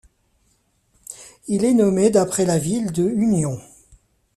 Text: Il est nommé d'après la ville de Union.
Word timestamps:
Il 1.47 1.63
est 1.63 1.75
nommé 1.75 2.09
d'après 2.09 2.43
la 2.43 2.57
ville 2.57 2.91
de 2.91 3.03
Union. 3.07 3.61